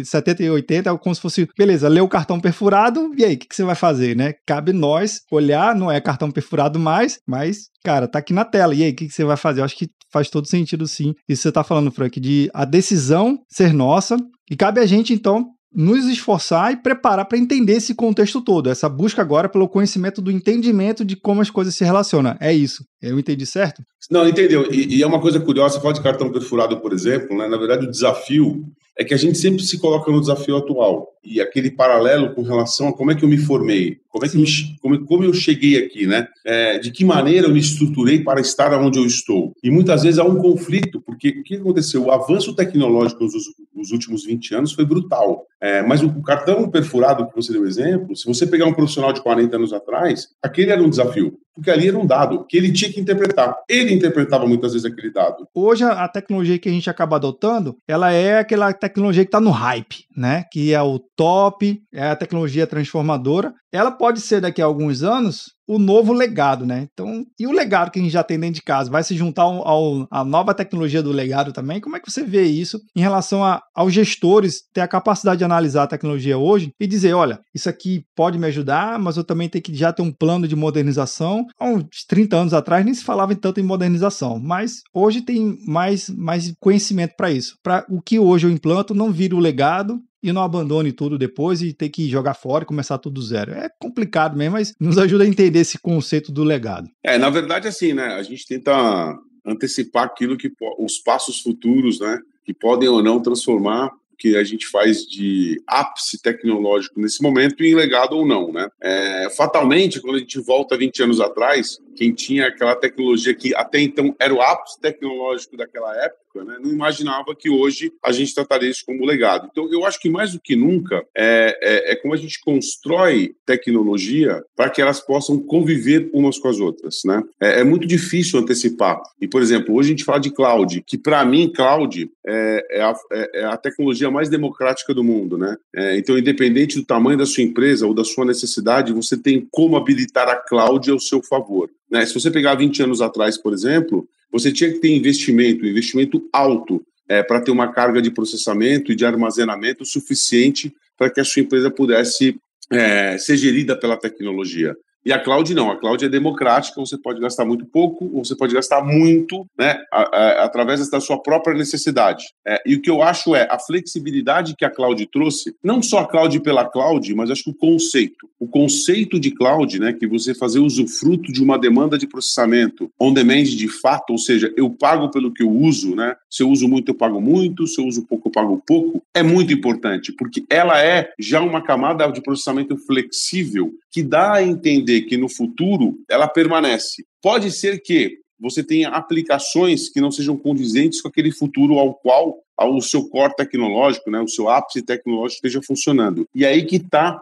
[0.04, 3.38] 70 e 80 é como se fosse, beleza, leu o cartão perfurado, e aí, o
[3.38, 4.34] que, que, você vai fazer, né?
[4.46, 8.82] Cabe nós olhar, não é cartão perfurado mais, mas, cara, tá aqui na tela, e
[8.82, 9.60] aí, o que, que você vai fazer?
[9.60, 11.14] Eu acho que faz todo sentido sim.
[11.28, 14.16] Isso você tá falando, Frank, de a decisão ser nossa,
[14.50, 18.68] e cabe a gente, então, nos esforçar e preparar para entender esse contexto todo.
[18.68, 22.36] Essa busca agora pelo conhecimento do entendimento de como as coisas se relacionam.
[22.40, 22.84] É isso.
[23.00, 23.82] Eu entendi certo?
[24.10, 24.70] Não, entendeu.
[24.72, 27.46] E, e é uma coisa curiosa, você fala de cartão perfurado, por exemplo, né?
[27.46, 28.64] na verdade o desafio
[28.98, 32.88] é que a gente sempre se coloca no desafio atual e aquele paralelo com relação
[32.88, 34.44] a como é que eu me formei, como é que me,
[34.80, 36.26] como, como eu cheguei aqui, né?
[36.44, 39.52] É, de que maneira eu me estruturei para estar onde eu estou.
[39.62, 42.04] E muitas vezes há um conflito, porque o que aconteceu?
[42.04, 43.32] O avanço tecnológico nos,
[43.80, 45.46] nos últimos 20 anos foi brutal.
[45.60, 49.22] É, mas o cartão perfurado que você deu exemplo, se você pegar um profissional de
[49.22, 52.90] 40 anos atrás, aquele era um desafio porque ali era um dado que ele tinha
[52.90, 53.54] que interpretar.
[53.68, 55.46] Ele interpretava muitas vezes aquele dado.
[55.54, 59.50] Hoje a tecnologia que a gente acaba adotando, ela é aquela tecnologia que está no
[59.50, 60.44] hype, né?
[60.50, 63.52] Que é o top, é a tecnologia transformadora.
[63.70, 66.88] Ela pode ser daqui a alguns anos o novo legado, né?
[66.92, 69.42] Então, e o legado que a gente já tem dentro de casa vai se juntar
[69.42, 71.80] ao, ao nova tecnologia do legado também?
[71.80, 75.44] Como é que você vê isso em relação a, aos gestores ter a capacidade de
[75.44, 79.48] analisar a tecnologia hoje e dizer, olha, isso aqui pode me ajudar, mas eu também
[79.48, 81.46] tenho que já ter um plano de modernização.
[81.56, 86.10] Há uns 30 anos atrás nem se falava tanto em modernização, mas hoje tem mais,
[86.10, 87.56] mais conhecimento para isso.
[87.62, 91.62] Para o que hoje eu implanto não vira o legado e não abandone tudo depois
[91.62, 93.52] e ter que jogar fora e começar tudo do zero.
[93.52, 96.88] É complicado mesmo, mas nos ajuda a entender esse conceito do legado.
[97.02, 98.14] É, na verdade, assim, né?
[98.14, 102.18] A gente tenta antecipar aquilo que os passos futuros, né?
[102.44, 107.74] Que podem ou não transformar que a gente faz de ápice tecnológico nesse momento em
[107.74, 108.68] legado ou não, né?
[108.82, 113.78] É, fatalmente, quando a gente volta 20 anos atrás, quem tinha aquela tecnologia que até
[113.78, 118.70] então era o ápice tecnológico daquela época, né, não imaginava que hoje a gente trataria
[118.70, 119.50] isso como legado.
[119.50, 123.34] Então, eu acho que mais do que nunca é, é, é como a gente constrói
[123.44, 127.00] tecnologia para que elas possam conviver umas com as outras.
[127.04, 127.22] Né?
[127.38, 128.98] É, é, muito difícil antecipar.
[129.20, 132.82] E, por exemplo, hoje a gente fala de cloud, que para mim, cloud é, é
[132.82, 135.36] a, é, é, a, tecnologia mais democrática do mundo.
[135.36, 135.54] Né?
[135.74, 139.76] É, então, independente do tamanho da sua empresa ou da sua necessidade, você tem como
[139.76, 141.68] habilitar a cloud ao seu favor.
[141.90, 142.04] Né?
[142.06, 146.84] Se você pegar 20 anos atrás, por exemplo, você tinha que ter investimento, investimento alto,
[147.08, 151.42] é, para ter uma carga de processamento e de armazenamento suficiente para que a sua
[151.42, 152.38] empresa pudesse
[152.70, 154.76] é, ser gerida pela tecnologia.
[155.04, 158.36] E a cloud não, a cloud é democrática, você pode gastar muito pouco, ou você
[158.36, 162.24] pode gastar muito, né, a, a, através da sua própria necessidade.
[162.46, 166.00] É, e o que eu acho é a flexibilidade que a cloud trouxe, não só
[166.00, 168.28] a cloud pela cloud, mas acho que o conceito.
[168.38, 173.12] O conceito de cloud, né, que você fazer usufruto de uma demanda de processamento on
[173.12, 176.68] demand de fato, ou seja, eu pago pelo que eu uso, né, se eu uso
[176.68, 180.44] muito, eu pago muito, se eu uso pouco, eu pago pouco, é muito importante, porque
[180.50, 185.98] ela é já uma camada de processamento flexível que dá a entender que no futuro
[186.08, 187.04] ela permanece.
[187.22, 192.38] Pode ser que você tenha aplicações que não sejam condizentes com aquele futuro ao qual
[192.58, 196.26] o seu core tecnológico, né, o seu ápice tecnológico esteja funcionando.
[196.34, 197.20] E aí que está é,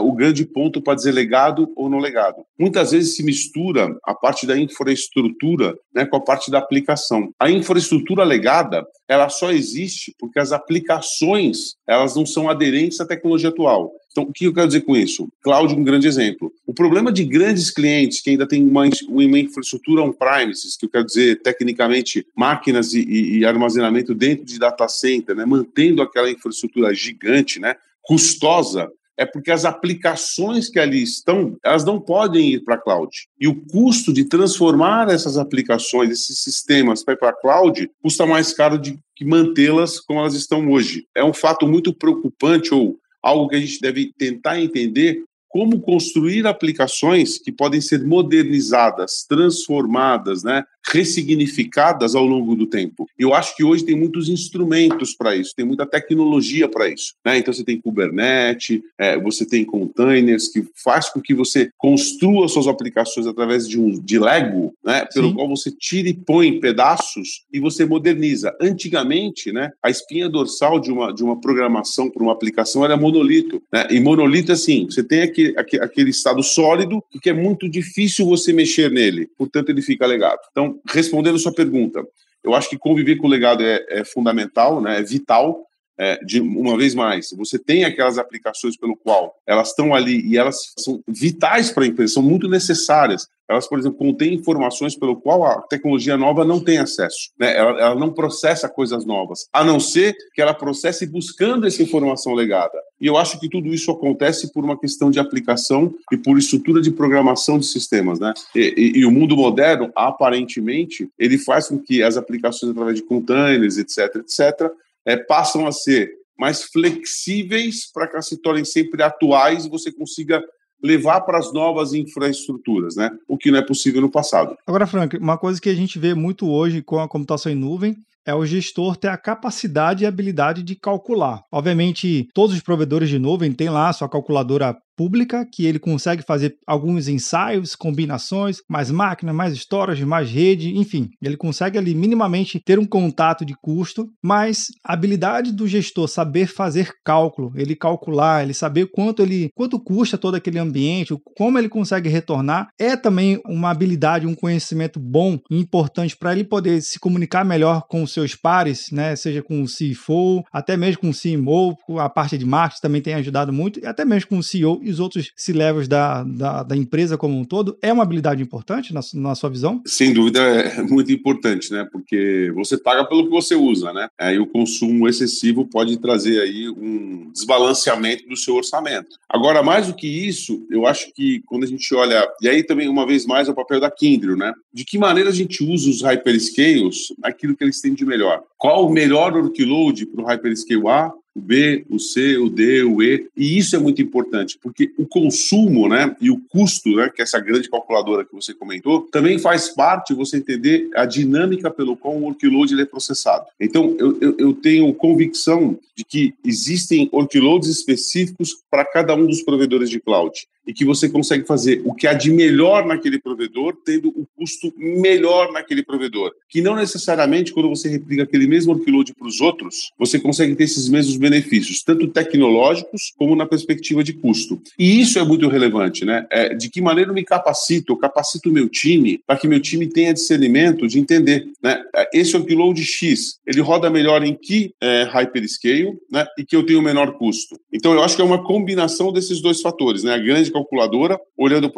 [0.00, 2.42] o grande ponto para dizer legado ou não legado.
[2.58, 7.30] Muitas vezes se mistura a parte da infraestrutura né, com a parte da aplicação.
[7.38, 13.48] A infraestrutura legada ela só existe porque as aplicações elas não são aderentes à tecnologia
[13.48, 13.92] atual.
[14.10, 15.28] Então, o que eu quero dizer com isso?
[15.42, 16.50] Cloud, um grande exemplo.
[16.66, 21.04] O problema de grandes clientes que ainda têm uma, uma infraestrutura on-premises, que eu quero
[21.04, 26.92] dizer, tecnicamente, máquinas e, e, e armazenamento dentro de data center, né, mantendo aquela infraestrutura
[26.92, 32.76] gigante, né, custosa, é porque as aplicações que ali estão, elas não podem ir para
[32.76, 33.10] a cloud.
[33.38, 38.24] E o custo de transformar essas aplicações, esses sistemas para ir para a cloud, custa
[38.24, 41.04] mais caro de que mantê-las como elas estão hoje.
[41.16, 46.46] É um fato muito preocupante ou algo que a gente deve tentar entender como construir
[46.46, 53.06] aplicações que podem ser modernizadas, transformadas, né, ressignificadas ao longo do tempo.
[53.18, 57.14] Eu acho que hoje tem muitos instrumentos para isso, tem muita tecnologia para isso.
[57.24, 57.38] Né?
[57.38, 62.66] Então você tem Kubernetes, é, você tem containers que faz com que você construa suas
[62.66, 65.06] aplicações através de um de Lego, né?
[65.12, 65.34] pelo Sim.
[65.34, 68.56] qual você tira e põe pedaços e você moderniza.
[68.60, 73.62] Antigamente, né, a espinha dorsal de uma, de uma programação para uma aplicação era monolito.
[73.72, 73.88] Né?
[73.90, 75.22] E monolito, assim, você tem
[75.56, 80.40] aquele, aquele estado sólido que é muito difícil você mexer nele, portanto ele fica legado.
[80.50, 82.04] Então, respondendo a sua pergunta,
[82.42, 85.67] eu acho que conviver com o legado é, é fundamental, né, é vital,
[85.98, 90.38] é, de uma vez mais, você tem aquelas aplicações pelo qual elas estão ali e
[90.38, 93.26] elas são vitais para a empresa, são muito necessárias.
[93.48, 97.30] Elas, por exemplo, contêm informações pelo qual a tecnologia nova não tem acesso.
[97.38, 97.56] Né?
[97.56, 102.34] Ela, ela não processa coisas novas, a não ser que ela processe buscando essa informação
[102.34, 102.78] legada.
[103.00, 106.82] E eu acho que tudo isso acontece por uma questão de aplicação e por estrutura
[106.82, 108.34] de programação de sistemas, né?
[108.54, 113.02] E, e, e, o mundo moderno, aparentemente, ele faz com que as aplicações através de
[113.02, 114.70] containers, etc., etc.,
[115.08, 120.44] é, passam a ser mais flexíveis para que se tornem sempre atuais e você consiga
[120.84, 123.10] levar para as novas infraestruturas, né?
[123.26, 124.56] O que não é possível no passado.
[124.66, 127.96] Agora, Frank, uma coisa que a gente vê muito hoje com a computação em nuvem
[128.24, 131.42] é o gestor ter a capacidade e habilidade de calcular.
[131.50, 136.24] Obviamente, todos os provedores de nuvem têm lá a sua calculadora pública, que ele consegue
[136.24, 142.60] fazer alguns ensaios, combinações, mais máquina, mais storage, mais rede, enfim, ele consegue ali minimamente
[142.64, 148.42] ter um contato de custo, mas a habilidade do gestor saber fazer cálculo, ele calcular,
[148.42, 153.40] ele saber quanto ele quanto custa todo aquele ambiente, como ele consegue retornar, é também
[153.46, 158.12] uma habilidade, um conhecimento bom e importante para ele poder se comunicar melhor com os
[158.12, 162.44] seus pares, né, seja com o CFO, até mesmo com o CMO, a parte de
[162.44, 165.86] marketing também tem ajudado muito, e até mesmo com o CEO e os outros C-levels
[165.86, 169.82] da, da, da, empresa como um todo, é uma habilidade importante na, na, sua visão?
[169.86, 171.86] Sem dúvida é muito importante, né?
[171.92, 174.08] Porque você paga pelo que você usa, né?
[174.18, 179.16] Aí o consumo excessivo pode trazer aí um desbalanceamento do seu orçamento.
[179.28, 182.88] Agora, mais do que isso, eu acho que quando a gente olha, e aí também
[182.88, 184.52] uma vez mais é o papel da Kindle, né?
[184.72, 188.42] De que maneira a gente usa os hyperscales aquilo que eles têm de melhor?
[188.56, 191.12] Qual o melhor workload para o hyperscale A?
[191.34, 195.06] O B, o C, o D, o E, e isso é muito importante, porque o
[195.06, 199.38] consumo, né, e o custo, né, que é essa grande calculadora que você comentou, também
[199.38, 203.46] faz parte você entender a dinâmica pelo qual o workload é processado.
[203.60, 209.42] Então, eu, eu, eu tenho convicção de que existem workloads específicos para cada um dos
[209.42, 213.74] provedores de cloud e que você consegue fazer o que há de melhor naquele provedor,
[213.86, 216.32] tendo o custo melhor naquele provedor.
[216.46, 220.64] Que não necessariamente, quando você replica aquele mesmo workload para os outros, você consegue ter
[220.64, 224.60] esses mesmos benefícios, tanto tecnológicos como na perspectiva de custo.
[224.78, 226.26] E isso é muito relevante, né?
[226.30, 229.60] É, de que maneira eu me capacito, eu capacito o meu time para que meu
[229.60, 231.82] time tenha discernimento de entender, né?
[231.96, 236.26] É, esse workload X, ele roda melhor em que é, hyperscale, né?
[236.38, 237.58] E que eu tenho menor custo.
[237.72, 240.12] Então, eu acho que é uma combinação desses dois fatores, né?
[240.12, 241.72] A grande calculadora, olhando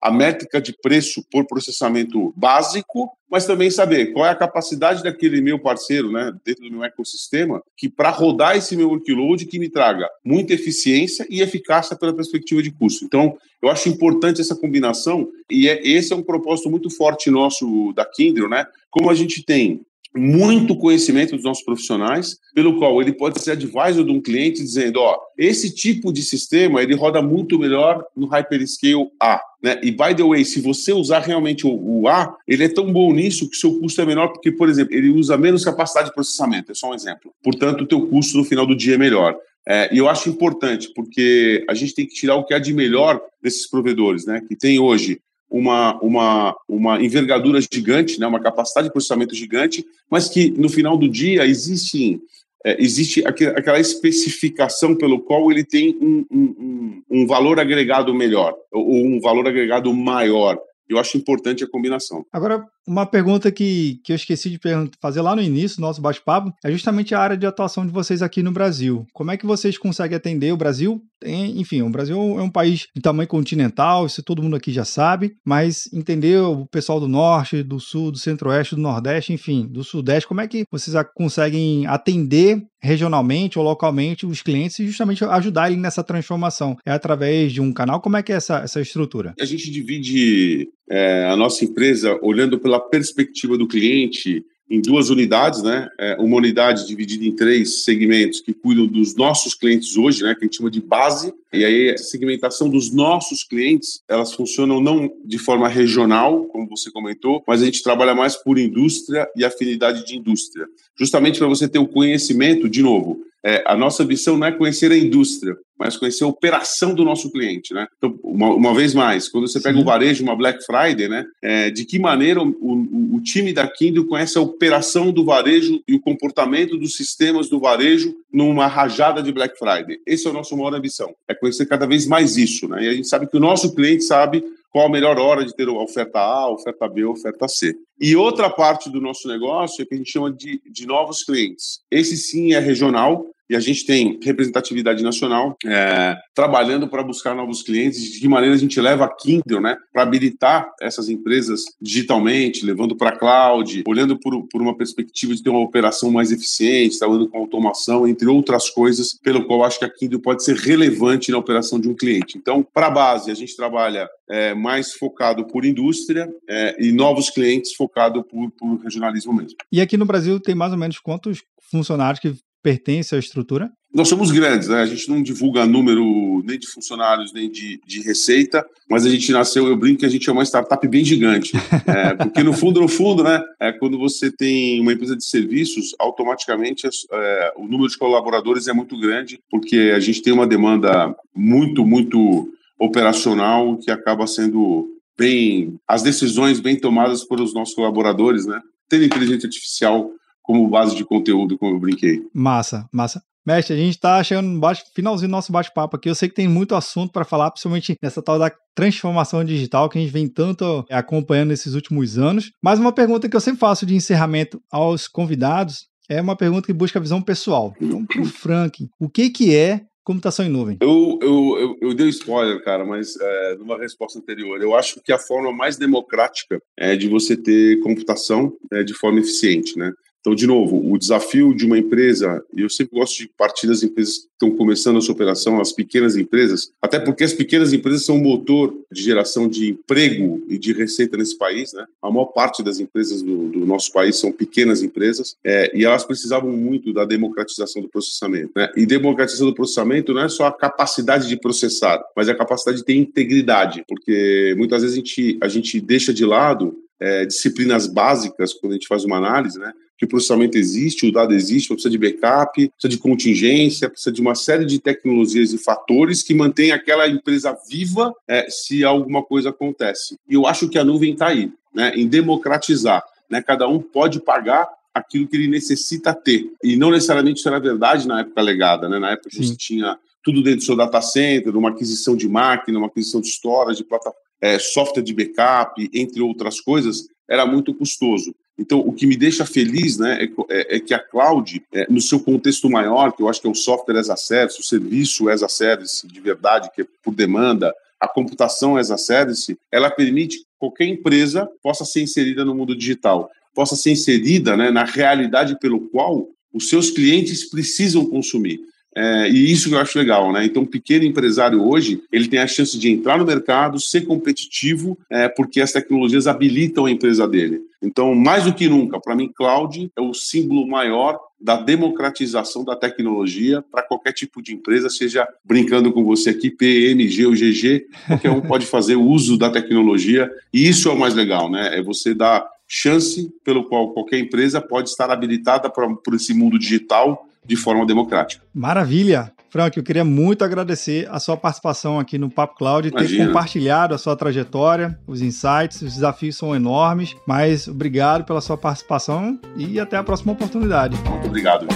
[0.00, 5.40] a métrica de preço por processamento básico, mas também saber qual é a capacidade daquele
[5.40, 9.68] meu parceiro, né, dentro do meu ecossistema, que para rodar esse meu workload que me
[9.68, 13.04] traga muita eficiência e eficácia pela perspectiva de custo.
[13.04, 17.92] Então, eu acho importante essa combinação e é, esse é um propósito muito forte nosso
[17.94, 18.66] da Kindle, né?
[18.90, 19.80] Como a gente tem
[20.16, 25.00] muito conhecimento dos nossos profissionais, pelo qual ele pode ser advisor de um cliente dizendo,
[25.00, 29.80] ó, esse tipo de sistema ele roda muito melhor no hyperscale A, né?
[29.82, 33.12] E by the way, se você usar realmente o, o A, ele é tão bom
[33.12, 36.70] nisso que seu custo é menor porque, por exemplo, ele usa menos capacidade de processamento,
[36.70, 37.32] é só um exemplo.
[37.42, 39.36] Portanto, o teu custo no final do dia é melhor.
[39.66, 42.74] É, e eu acho importante, porque a gente tem que tirar o que há de
[42.74, 44.42] melhor desses provedores, né?
[44.46, 45.20] Que tem hoje
[45.56, 50.96] uma, uma, uma envergadura gigante, né, uma capacidade de processamento gigante, mas que no final
[50.98, 52.20] do dia existe,
[52.64, 59.06] é, existe aquela especificação pelo qual ele tem um, um, um valor agregado melhor, ou
[59.06, 60.58] um valor agregado maior.
[60.88, 62.26] Eu acho importante a combinação.
[62.32, 64.58] Agora, uma pergunta que, que eu esqueci de
[65.00, 68.22] fazer lá no início do nosso bate-papo é justamente a área de atuação de vocês
[68.22, 69.06] aqui no Brasil.
[69.12, 71.02] Como é que vocês conseguem atender o Brasil?
[71.20, 74.84] Tem, enfim, o Brasil é um país de tamanho continental, isso todo mundo aqui já
[74.84, 79.82] sabe, mas entender o pessoal do norte, do sul, do centro-oeste, do nordeste, enfim, do
[79.82, 85.70] sudeste, como é que vocês conseguem atender regionalmente ou localmente os clientes e justamente ajudar
[85.70, 86.76] ele nessa transformação?
[86.84, 88.02] É através de um canal?
[88.02, 89.34] Como é que é essa, essa estrutura?
[89.40, 95.62] A gente divide é, a nossa empresa olhando pela perspectiva do cliente em duas unidades,
[95.62, 95.88] né?
[95.98, 100.34] É, uma unidade dividida em três segmentos que cuidam dos nossos clientes hoje, né?
[100.34, 101.34] Que a gente chama de base.
[101.52, 106.90] E aí, essa segmentação dos nossos clientes, elas funcionam não de forma regional, como você
[106.90, 110.66] comentou, mas a gente trabalha mais por indústria e afinidade de indústria.
[110.98, 114.90] Justamente para você ter o conhecimento, de novo, é, a nossa missão não é conhecer
[114.90, 117.86] a indústria, mas conhecer a operação do nosso cliente, né?
[117.98, 121.26] Então, uma, uma vez mais, quando você pega o varejo, uma Black Friday, né?
[121.42, 125.82] É, de que maneira o, o, o, time da Kindle conhece a operação do varejo
[125.86, 129.98] e o comportamento dos sistemas do varejo numa rajada de Black Friday?
[130.06, 132.84] Esse é o nosso maior ambição, é conhecer cada vez mais isso, né?
[132.84, 135.68] E a gente sabe que o nosso cliente sabe qual a melhor hora de ter
[135.68, 137.76] a oferta A, a oferta B, a oferta C.
[138.00, 141.80] E outra parte do nosso negócio é que a gente chama de, de novos clientes.
[141.88, 147.62] Esse sim é regional, e a gente tem representatividade nacional é, trabalhando para buscar novos
[147.62, 148.12] clientes.
[148.12, 152.96] De que maneira a gente leva a Kindle né, para habilitar essas empresas digitalmente, levando
[152.96, 157.28] para a cloud, olhando por, por uma perspectiva de ter uma operação mais eficiente, trabalhando
[157.28, 161.38] com automação, entre outras coisas, pelo qual acho que a Kindle pode ser relevante na
[161.38, 162.38] operação de um cliente.
[162.38, 167.30] Então, para a base, a gente trabalha é, mais focado por indústria é, e novos
[167.30, 169.56] clientes focado por, por regionalismo mesmo.
[169.70, 172.34] E aqui no Brasil tem mais ou menos quantos funcionários que
[172.64, 173.70] pertence à estrutura?
[173.92, 174.80] Nós somos grandes, né?
[174.80, 179.30] A gente não divulga número nem de funcionários, nem de, de receita, mas a gente
[179.30, 181.52] nasceu, eu brinco que a gente é uma startup bem gigante.
[181.86, 183.42] É, porque no fundo, no fundo, né?
[183.60, 188.72] É, quando você tem uma empresa de serviços, automaticamente é, o número de colaboradores é
[188.72, 192.48] muito grande, porque a gente tem uma demanda muito, muito
[192.78, 195.76] operacional que acaba sendo bem.
[195.86, 198.60] as decisões bem tomadas pelos nossos colaboradores, né?
[198.88, 200.10] Tendo inteligência artificial
[200.44, 202.22] como base de conteúdo, como eu brinquei.
[202.32, 203.22] Massa, massa.
[203.46, 204.60] Mestre, a gente está chegando no
[204.94, 206.08] finalzinho do nosso bate-papo aqui.
[206.08, 209.98] Eu sei que tem muito assunto para falar, principalmente nessa tal da transformação digital que
[209.98, 212.52] a gente vem tanto acompanhando nesses últimos anos.
[212.62, 216.72] Mas uma pergunta que eu sempre faço de encerramento aos convidados é uma pergunta que
[216.72, 217.74] busca a visão pessoal.
[217.80, 220.78] Então, para o Frank, o que, que é computação em nuvem?
[220.80, 225.12] Eu, eu, eu, eu dei spoiler, cara, mas é, numa resposta anterior, eu acho que
[225.12, 229.92] a forma mais democrática é de você ter computação é, de forma eficiente, né?
[230.24, 233.82] Então, de novo, o desafio de uma empresa, e eu sempre gosto de partir das
[233.82, 238.06] empresas que estão começando a sua operação, as pequenas empresas, até porque as pequenas empresas
[238.06, 241.84] são o motor de geração de emprego e de receita nesse país, né?
[242.00, 246.04] A maior parte das empresas do, do nosso país são pequenas empresas, é, e elas
[246.04, 248.70] precisavam muito da democratização do processamento, né?
[248.74, 252.78] E democratização do processamento não é só a capacidade de processar, mas é a capacidade
[252.78, 257.86] de ter integridade, porque muitas vezes a gente, a gente deixa de lado é, disciplinas
[257.86, 259.72] básicas quando a gente faz uma análise, né?
[259.96, 264.20] que o processamento existe, o dado existe, precisa de backup, precisa de contingência, precisa de
[264.20, 269.50] uma série de tecnologias e fatores que mantêm aquela empresa viva é, se alguma coisa
[269.50, 270.16] acontece.
[270.28, 273.04] E eu acho que a nuvem está aí, né, em democratizar.
[273.30, 276.50] Né, cada um pode pagar aquilo que ele necessita ter.
[276.62, 278.88] E não necessariamente isso era verdade na época legada.
[278.88, 278.98] Né?
[278.98, 279.42] Na época Sim.
[279.42, 283.28] você tinha tudo dentro do seu data center, uma aquisição de máquina, uma aquisição de
[283.28, 288.34] storage, de plataforma, é, software de backup, entre outras coisas, era muito custoso.
[288.58, 292.00] Então, o que me deixa feliz né, é, é, é que a cloud, é, no
[292.00, 295.28] seu contexto maior, que eu acho que é o software as a service, o serviço
[295.28, 299.90] as a service de verdade, que é por demanda, a computação as a service, ela
[299.90, 304.84] permite que qualquer empresa possa ser inserida no mundo digital, possa ser inserida né, na
[304.84, 308.60] realidade pelo qual os seus clientes precisam consumir.
[308.96, 310.44] É, e isso que eu acho legal, né?
[310.44, 314.96] Então, o pequeno empresário hoje, ele tem a chance de entrar no mercado, ser competitivo,
[315.10, 317.62] é, porque as tecnologias habilitam a empresa dele.
[317.82, 322.74] Então, mais do que nunca, para mim, cloud é o símbolo maior da democratização da
[322.74, 328.30] tecnologia para qualquer tipo de empresa, seja brincando com você aqui, PMG ou GG, qualquer
[328.30, 331.78] um pode fazer uso da tecnologia, e isso é o mais legal, né?
[331.78, 336.58] É você dar chance pelo qual qualquer empresa pode estar habilitada para por esse mundo
[336.58, 338.44] digital de forma democrática.
[338.54, 339.32] Maravilha!
[339.50, 343.22] Frank, eu queria muito agradecer a sua participação aqui no Papo Cloud, Imagina.
[343.22, 348.56] ter compartilhado a sua trajetória, os insights, os desafios são enormes, mas obrigado pela sua
[348.56, 350.98] participação e até a próxima oportunidade.
[351.08, 351.68] Muito obrigado.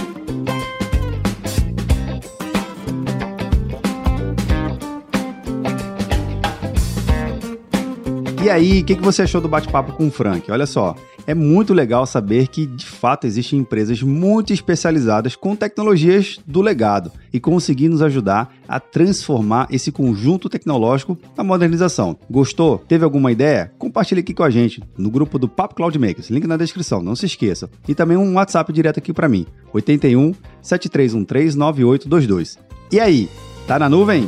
[8.43, 10.49] E aí, o que, que você achou do bate-papo com o Frank?
[10.51, 10.95] Olha só,
[11.29, 17.11] é muito legal saber que de fato existem empresas muito especializadas com tecnologias do legado
[17.31, 22.17] e conseguir nos ajudar a transformar esse conjunto tecnológico na modernização.
[22.27, 22.79] Gostou?
[22.79, 23.71] Teve alguma ideia?
[23.77, 27.15] Compartilhe aqui com a gente no grupo do Papo Cloud Makers, link na descrição, não
[27.15, 27.69] se esqueça.
[27.87, 32.57] E também um WhatsApp direto aqui para mim, 81 7313 9822.
[32.91, 33.29] E aí,
[33.67, 34.27] tá na nuvem?